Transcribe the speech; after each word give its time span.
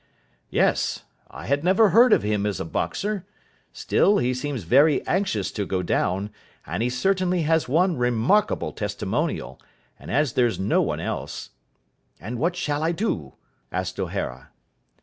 "Yes. 0.49 1.03
I 1.29 1.45
had 1.45 1.63
never 1.63 1.89
heard 1.89 2.11
of 2.11 2.23
him 2.23 2.47
as 2.47 2.59
a 2.59 2.65
boxer. 2.65 3.23
Still, 3.71 4.17
he 4.17 4.33
seems 4.33 4.63
very 4.63 5.05
anxious 5.05 5.51
to 5.51 5.63
go 5.63 5.83
down, 5.83 6.31
and 6.65 6.81
he 6.81 6.89
certainly 6.89 7.43
has 7.43 7.69
one 7.69 7.95
remarkable 7.95 8.71
testimonial, 8.73 9.61
and 9.99 10.09
as 10.09 10.33
there's 10.33 10.57
no 10.57 10.81
one 10.81 10.99
else" 10.99 11.51
"And 12.19 12.39
what 12.39 12.55
shall 12.55 12.81
I 12.81 12.91
do?" 12.91 13.35
asked 13.71 13.99
O'Hara. 13.99 14.49